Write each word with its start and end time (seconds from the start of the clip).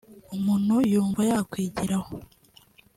umuntu 0.35 0.75
yumva 0.91 1.21
yakwigiraho 1.29 2.13